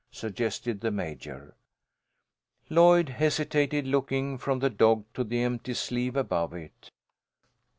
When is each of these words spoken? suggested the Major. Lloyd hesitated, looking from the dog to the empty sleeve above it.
suggested 0.09 0.81
the 0.81 0.89
Major. 0.89 1.53
Lloyd 2.71 3.09
hesitated, 3.09 3.85
looking 3.85 4.39
from 4.39 4.57
the 4.57 4.71
dog 4.71 5.05
to 5.13 5.23
the 5.23 5.43
empty 5.43 5.75
sleeve 5.75 6.15
above 6.15 6.53
it. 6.55 6.89